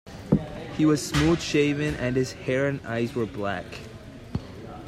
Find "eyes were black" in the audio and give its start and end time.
2.87-3.65